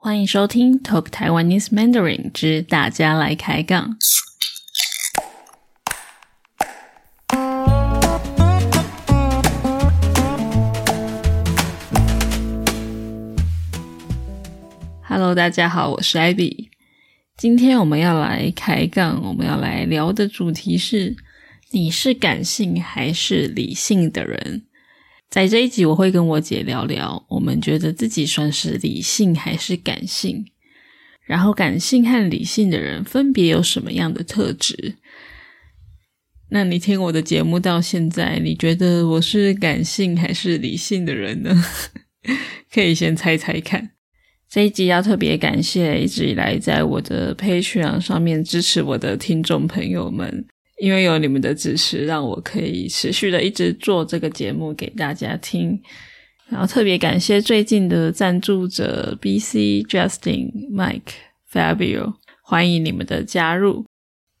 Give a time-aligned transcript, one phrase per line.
[0.00, 3.96] 欢迎收听 Talk Taiwanese Mandarin 之大家来开杠。
[15.02, 16.68] Hello，大家好，我是 Abby。
[17.36, 21.16] 今天我们要来开杠，我们要来聊的主题是：
[21.72, 24.62] 你是感性还是理性的人？
[25.30, 30.46] 在这一集，我会跟我姐聊聊，我们觉得自己算是理性还是感性，
[31.26, 34.94] 然后感性和理性的人分别有什么样的特质？
[36.50, 41.62] 那你听我的节目到现在，你觉得我是感性还是理性的人呢？
[42.72, 43.90] 可以先猜猜看。
[44.48, 50.46] 这一集要特别感谢一直以来在我的 Patreon 上面支持我的听众朋友们。
[50.80, 55.80] 因为有你们的支持，让我可以持续的一直做这个节目给大家听。
[56.48, 61.12] 然后特别感谢最近的赞助者 B C Justin Mike
[61.52, 63.84] Fabio，欢迎你们的加入。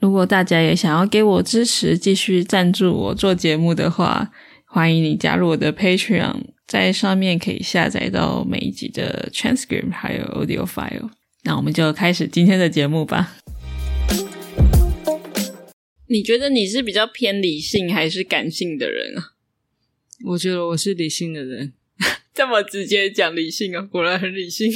[0.00, 4.32] 如果大家也想要给我支持，继续赞助我做节目的话，
[4.66, 11.10] 欢迎你加入我的 Patreon，在上面可以下载到每一集的 transcript 还有 audio file。
[11.44, 13.36] 那我们就开始今天的节目吧。
[16.12, 19.32] 你觉得你是比较偏理性还是感性的人啊？
[20.28, 21.72] 我觉得我是理性的人，
[22.34, 24.70] 这么直接讲理性啊，果然很理性，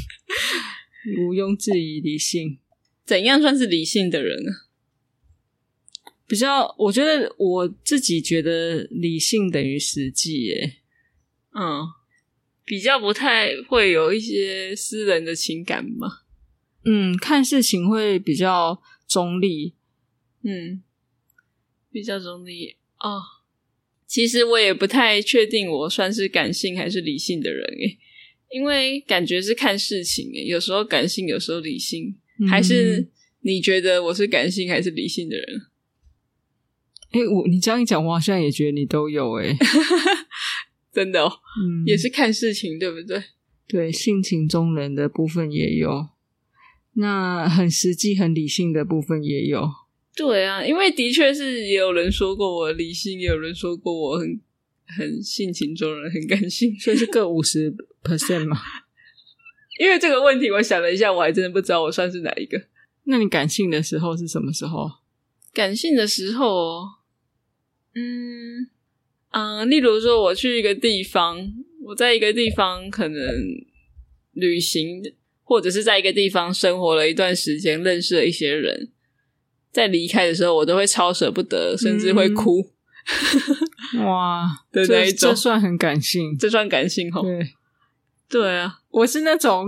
[1.18, 2.58] 毋庸置疑理性。
[3.06, 4.68] 怎样算是理性的人啊？
[6.28, 10.76] 比较，我觉得我自己觉得理性等于实际，耶。
[11.54, 11.88] 嗯，
[12.66, 16.18] 比较不太会有一些私人的情感嘛。
[16.84, 19.74] 嗯，看事情会比较中立。
[20.42, 20.82] 嗯，
[21.90, 23.20] 比较中立哦。
[24.06, 27.98] 其实我也不太确定，我算是感性还是理性的人诶，
[28.50, 32.16] 因为感觉是看事情诶，有时候感性，有时候理性。
[32.48, 33.10] 还是
[33.42, 35.46] 你觉得我是感性还是理性的人？
[37.10, 39.54] 哎，我你这样一讲，我好像也觉得你都有诶。
[40.92, 41.30] 真的哦，
[41.62, 43.22] 嗯，也是看事情，对不对？
[43.68, 46.08] 对，性情中人的部分也有，
[46.94, 49.70] 那很实际、很理性的部分也有。
[50.16, 54.40] 对啊，因为的确是也有人说过我理性，也有人说过我很
[54.86, 57.72] 很性情中人，很感性， 所以是各五十
[58.02, 58.58] percent 嘛。
[59.78, 62.60] 因为这个问题，我想了一下，我还真的不知道我算是哪一个。
[63.04, 64.90] 那你感性的时候是什么时候？
[65.54, 66.82] 感性的时候，
[67.94, 68.68] 嗯
[69.30, 71.50] 嗯，例如说我去一个地方，
[71.84, 73.20] 我在一个地方可能
[74.32, 75.02] 旅行，
[75.42, 78.90] 或者是在一个地方生活了一段时间，认识了一些人。
[79.72, 82.72] 在离开的时候，我都会超舍不得，甚至会哭。
[84.04, 87.22] 哇，的那一种，这算很感性，这算感性吼。
[87.22, 87.54] 对，
[88.28, 89.66] 对啊，我是那种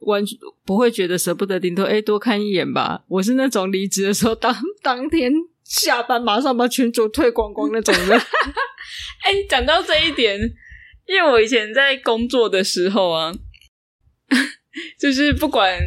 [0.00, 3.04] 完全不会觉得舍不得，顶多哎多看一眼吧。
[3.08, 8.18] 我是那种离职的时候，当当天下班马上把群主退光光那种人。
[9.22, 10.38] 哎，讲到这一点，
[11.06, 13.32] 因为我以前在工作的时候啊，
[14.98, 15.78] 就是不管。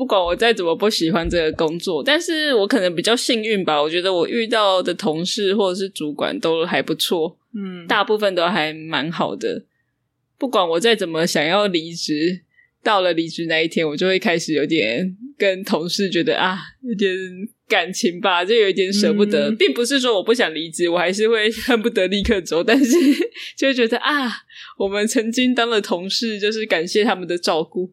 [0.00, 3.82] 不管我再怎么不喜欢这个工作，但是我可能比较幸运吧。
[3.82, 9.66] 我觉得我遇到的同事或者是主管都还不错，嗯，大部分都还蛮好的。
[10.38, 12.40] 不管我再怎么想要离职，
[12.82, 17.14] 到了离职那一天，我就会开始有点跟同事觉得啊，有点
[17.68, 19.52] 感情吧，就有一点舍不得。
[19.52, 22.96] 并不是说我不想离职，我还是会恨不得立刻走，但是
[23.54, 24.32] 就会觉得啊，
[24.78, 27.92] 我们曾经当了同事，就是感谢他们的照顾。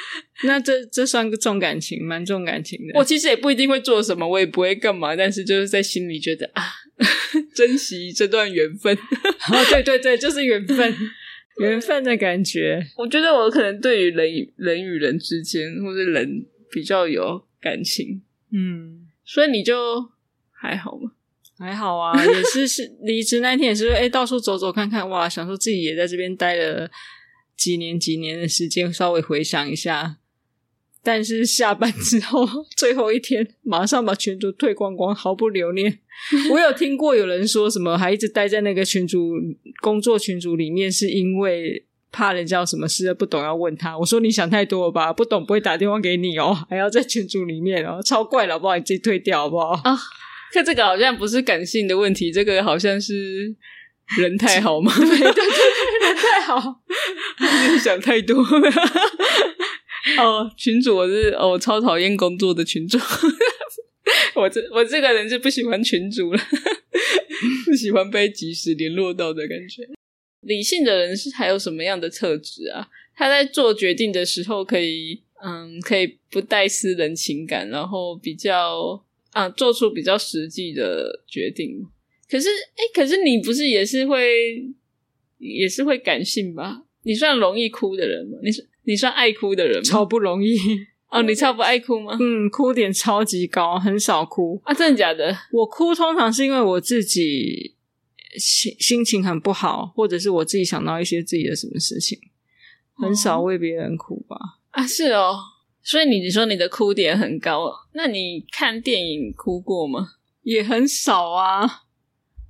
[0.44, 2.92] 那这这算个重感情，蛮重感情的。
[2.98, 6.62] 我其实也不一定会做什么，我也不会干嘛，但是就是在心里觉得啊，
[7.54, 8.94] 珍惜这段缘分。
[9.52, 10.94] 哦，对对对，就是缘分，
[11.60, 12.86] 缘分的感觉。
[12.96, 18.22] 我觉得我可能对于人与人与人之间，或者人比较有感情。
[18.52, 20.08] 嗯，所以你就
[20.52, 21.12] 还好吗？
[21.58, 26.88] 还好啊，也是是离职那天也是，哎，到处走走看看，哇，想说自己也在这边待了
[27.58, 30.16] 几年几年的时间，稍微回想一下。
[31.02, 32.46] 但是下班之后
[32.76, 35.98] 最后一天，马上把群主退光光，毫不留恋。
[36.52, 39.34] 我有听过有人说什么，还一直待在那个群主
[39.80, 43.96] 工作群组里面，是因为怕人家有什么事不懂要问他。
[43.96, 48.76] 我说你想太多了吧，不懂不会打电话给你哦，还要在群组里面哦，超怪了，好不好？
[48.76, 49.68] 你自己退掉好不好？
[49.84, 49.96] 啊，
[50.52, 53.54] 可这个好像不是感性的问题，这个好像是
[54.18, 54.92] 人太好吗？
[54.98, 56.80] 对对对，人太好，
[57.72, 58.70] 你想太多了。
[60.18, 62.98] 哦，群主我是哦，我超讨厌工作的群主，
[64.34, 66.40] 我这我这个人就不喜欢群主了，
[67.66, 69.88] 不喜欢被及时联络到的感觉。
[70.40, 72.88] 理性的人是还有什么样的特质啊？
[73.14, 81.84] 他在做决定的时候可以，嗯，可以不带私人情感，然后比较啊，做出比较实际的决定。
[82.30, 84.64] 可是，哎，可是你不是也是会，
[85.38, 86.84] 也是会感性吧？
[87.02, 88.38] 你算容易哭的人吗？
[88.42, 89.82] 你是你算爱哭的人吗？
[89.82, 90.56] 超不容易
[91.10, 92.16] 哦，你超不爱哭吗？
[92.20, 95.34] 嗯，哭点超级高，很少哭啊，真的假的？
[95.52, 97.74] 我哭通常是因为我自己
[98.36, 102.18] 心心情很不好，或者是我自己想到一些自己的什么事情，
[102.94, 104.36] 很少为别人哭吧？
[104.70, 105.38] 啊，是哦，
[105.82, 110.10] 所以你说你的哭点很高，那你看电影哭过吗？
[110.42, 111.84] 也很少啊，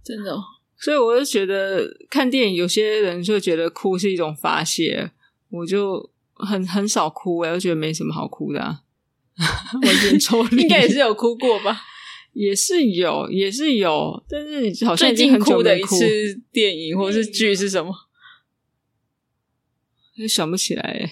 [0.05, 0.37] 真的。
[0.81, 5.11] 所以我就觉得看电影，有些人就觉得哭是一种发泄，
[5.51, 8.61] 我就很很少哭，我就觉得没什么好哭的，
[9.83, 10.63] 完全抽离。
[10.63, 11.81] 应该也是有哭过吧？
[12.33, 17.93] 也是有，也是有，但是好像最近哭的一次电影或是剧是什么？
[20.29, 21.11] 想不起来。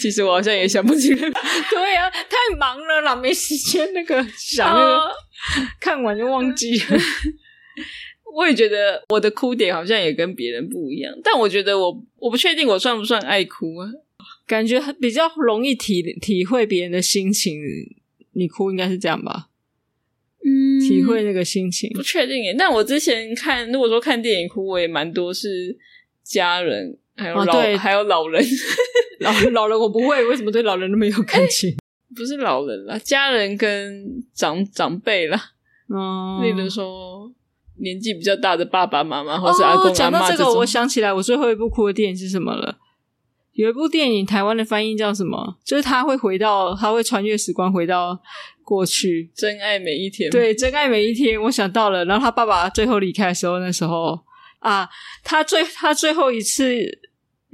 [0.00, 1.20] 其实我好像也想不起来。
[1.70, 4.74] 对啊，太忙了啦，没时间那个想，
[5.78, 6.98] 看完就忘记了。
[8.34, 13.88] 我也觉得我的哭点好像也跟别人不一样，但我觉得我我不确定我算不算爱哭啊？
[14.46, 17.60] 感觉比较容易体体会别人的心情，
[18.32, 19.48] 你哭应该是这样吧？
[20.44, 22.54] 嗯，体会那个心情不确定耶。
[22.58, 25.76] 但我之前看，如果说看电影哭，我也蛮多是
[26.22, 28.44] 家人还有老还有老人，
[29.20, 31.74] 老老人我不会，为什么对老人那么有感情？
[32.14, 35.52] 不是老人啦，家人跟长长辈啦，
[35.88, 37.32] 嗯，例如说。
[37.76, 42.78] 年纪比较大的爸爸妈妈，或是阿公阿妈这个，我想起来，我最后一部哭的电影是什么了？
[43.52, 45.58] 有一部电影，台湾的翻译叫什么？
[45.64, 48.20] 就是他会回到，他会穿越时光回到
[48.64, 50.30] 过去，真爱每一天。
[50.30, 52.04] 对，真爱每一天，我想到了。
[52.04, 54.20] 然后他爸爸最后离开的时候，那时候
[54.58, 54.88] 啊，
[55.22, 57.00] 他最他最后一次。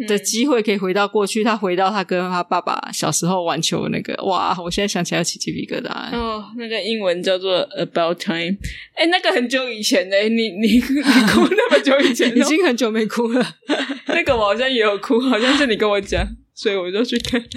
[0.07, 4.57] 的机会可以回到过去，他回到他跟他爸爸小时候玩球那个，哇！
[4.63, 6.17] 我现在想起来起鸡皮疙瘩。
[6.17, 8.57] 哦，那个英文叫做 About Time，
[8.95, 13.47] 哎，那个很久以前呢，你你你哭 那么久以前，已经很久没哭了。
[14.09, 17.43] 那个我好像也有哭，好像是你跟我讲，所以我就去看。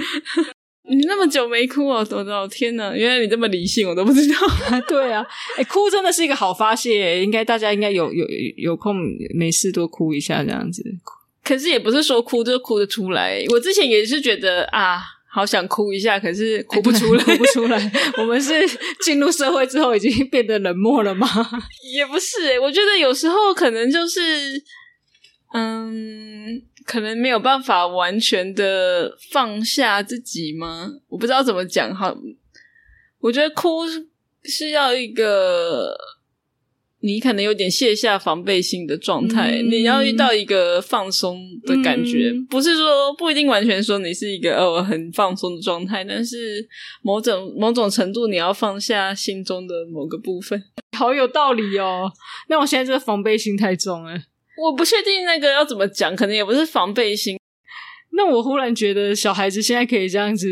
[0.90, 2.94] 你那么久没哭哦，我的天哪！
[2.94, 4.36] 原来你这么理性，我都不知道。
[4.86, 5.26] 对啊，
[5.58, 8.98] 哎，哭真的是一个好发泄，应该大家应该有有有空
[9.34, 10.84] 没事多哭一下这样子。
[11.44, 17.92] 可是也不是说哭就哭得出来，我之前也是觉得啊，好想哭一下，可是哭不出来， 哭不出来。
[18.18, 18.54] 我们是
[19.04, 21.28] 进入社会之后已经变得冷漠了吗？
[21.94, 24.64] 也不是，我觉得有时候可能就是，
[25.54, 30.90] 嗯，可能没有办法完全的放下自己吗？
[31.10, 32.16] 我不知道怎么讲哈。
[33.20, 33.84] 我觉得哭
[34.44, 35.96] 是要一个。
[37.06, 46.66] 你可能有点卸下防备心的状态，你要遇到一个放松的感觉，不是说不一定完全说你是一个哦很放松的状态，但是
[47.02, 50.64] 某种某种程度你要放下心中的某个部分，
[50.98, 52.10] 好有道理哦。
[52.48, 54.18] 那我现在这个防备心太重了，
[54.58, 57.38] 我不确定那个要怎么讲，可能也不是防备心。
[58.16, 60.48] 那我忽然觉得小孩子现在可以这样子，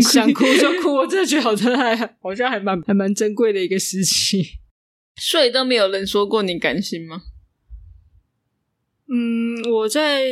[0.00, 4.59] 想哭就哭，我真的觉得好真还好像还蛮还蛮珍贵的一个时期。
[5.20, 7.22] 所以都没有人说过你感性吗？
[9.06, 10.24] 嗯，我在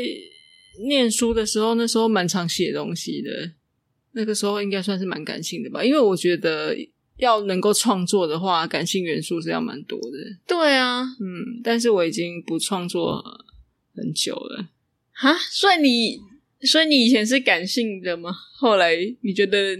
[0.86, 3.52] 念书的时候，那时候蛮常写东西的，
[4.12, 5.84] 那个时候应该算是蛮感性的吧。
[5.84, 6.74] 因为我觉得
[7.16, 10.16] 要能够创作的话，感性元素是要蛮多的。
[10.46, 13.22] 对啊，嗯，但是我已经不创作
[13.94, 14.68] 很久了。
[15.10, 16.20] 哈，所以你，
[16.66, 18.30] 所以你以前是感性的吗？
[18.56, 19.76] 后来你觉得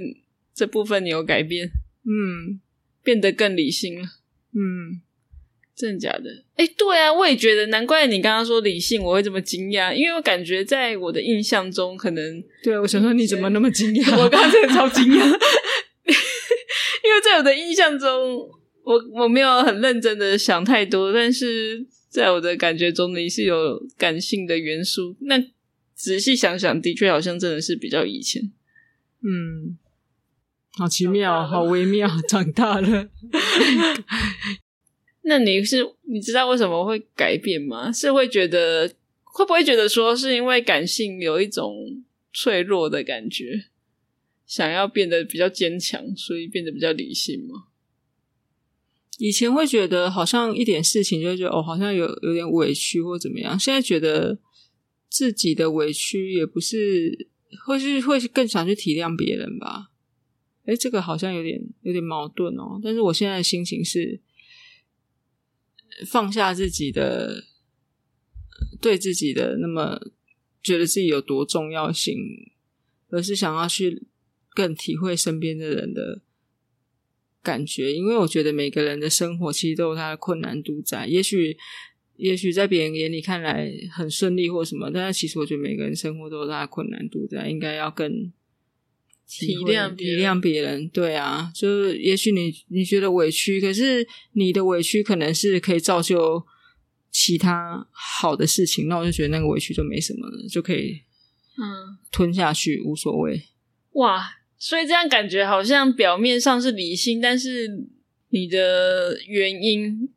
[0.53, 1.71] 这部分你有改变？
[2.05, 2.61] 嗯，
[3.05, 4.18] 变得更理性了。
[4.59, 4.99] 嗯，
[5.77, 6.45] 真的假的？
[6.57, 14.11] 哎，对啊，我也觉得，难怪你刚刚说理性，我会这么惊讶，因为我感觉在我的印象中，可能对我想说你怎么那么惊讶？
[14.19, 18.49] 我刚刚真的超惊讶， 因为在我的印象中，
[18.83, 25.17] 我我没有很认真的想太多，但是在我的感觉中，你是有感性的元素。
[25.21, 25.41] 那
[25.95, 28.43] 仔细想想，的确好像真的是比较以前，
[29.23, 29.79] 嗯。
[30.79, 33.09] 好奇妙，好微妙，长大了。
[35.23, 37.91] 那你是你知道为什么会改变吗？
[37.93, 38.89] 是会觉得
[39.25, 43.65] 会不会觉得说是因为感性有一种脆弱的感觉，
[44.47, 47.65] 想要变得比较坚强，所以变得比较理性吗？
[49.19, 53.59] 以前会觉得好像一点事情就觉得哦，好像有有点委屈或怎么样。
[53.59, 54.39] 现在觉得
[55.11, 57.27] 自己的委屈也不是，
[57.67, 59.91] 会是会更想去体谅别人吧。
[60.69, 62.79] 哎，这个好像有点有点矛盾哦。
[62.85, 64.21] 但是我现在的心情是
[66.07, 67.45] 放下自己的
[68.79, 69.99] 对自己的那么
[70.63, 72.19] 觉得自己有多重要性，
[73.09, 74.07] 而是想要去
[74.51, 76.21] 更体会身边的人的
[77.43, 77.95] 感觉。
[77.95, 81.57] 因为我觉得每个人的生活其实都有他的困难度在，也许
[82.17, 88.31] 也许在别人眼里看来很顺利或什么，但是其实我觉得每个人生活都有他的困难度在，应该要更。
[89.29, 96.43] 体谅体谅别人，对啊，就是也许你你觉得委屈，可是你的委屈可能是可以造就
[97.11, 101.03] 其他好的事情，那我就觉得那个委屈就没什么了，就可以
[101.59, 103.43] 嗯，吞下去，无所谓。
[103.93, 107.87] 哇，所以这样感觉好像表面上是理性，但是
[108.31, 110.09] 你的原因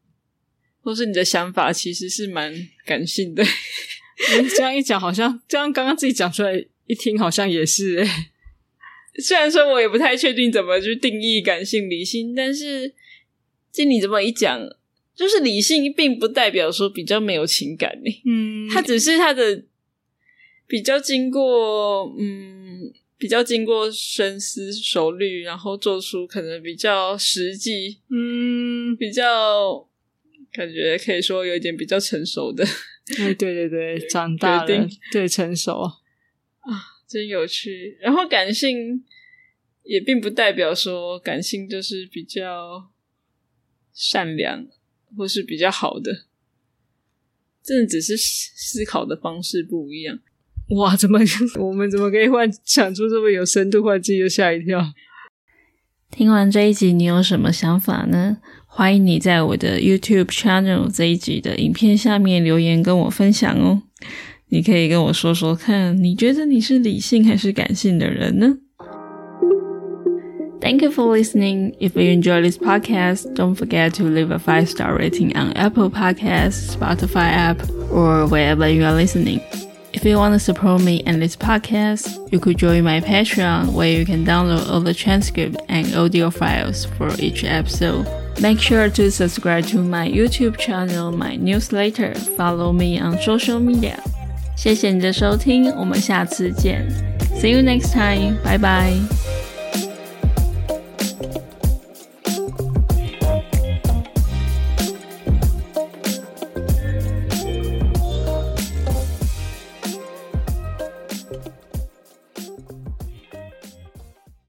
[0.82, 3.44] 或是你的想法其实是蛮感性的。
[3.44, 8.31] 你 这样一讲，好像这样刚刚自己讲出来一听，好像也是哎。
[9.20, 12.94] 虽然说我也不太确定怎么去定义感性理性，但是
[13.72, 14.60] 经你这么一讲，
[15.14, 18.22] 就是理性并不代表说比较没有情感呢。
[18.26, 19.66] 嗯，它只是它的
[20.66, 29.88] 比较经过，嗯，比较经过深思熟虑，然后做出可能比较实际，嗯，比较
[30.54, 32.66] 感觉可以说有一点比较成熟的。
[33.20, 35.92] 哎，对对对，长大了，对成熟啊。
[37.12, 39.04] 真有趣，然后感性
[39.84, 42.90] 也并不代表说感性就是比较
[43.94, 44.66] 善良
[45.18, 46.26] 或是比较好的，
[47.62, 50.20] 真的只是思考的方式不一样。
[50.70, 51.20] 哇，怎么
[51.60, 54.94] 我们怎么可以幻想出这么有深度，幻自己就吓一跳？
[56.10, 58.38] 听完这一集，你有什么想法呢？
[58.66, 63.84] 欢迎你在我的 YouTube channel 这一集的影片下面留言跟我分享哦。
[64.51, 68.57] 你可以跟我说说看，你觉得你是理性还是感性的人呢？
[70.61, 71.75] Thank you for listening.
[71.79, 75.91] If you enjoy this podcast, don't forget to leave a five star rating on Apple
[75.91, 77.59] Podcasts, Spotify app,
[77.91, 79.41] or wherever you are listening.
[79.93, 83.93] If you want to support me and this podcast, you could join my Patreon where
[83.93, 88.07] you can download all the transcript and audio files for each episode.
[88.41, 94.03] Make sure to subscribe to my YouTube channel, my newsletter, follow me on social media.
[94.62, 96.88] 谢谢你的收听，我们下次见
[97.34, 98.94] ，See you next time，拜拜。